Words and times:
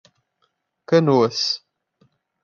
Canoas 0.87 1.61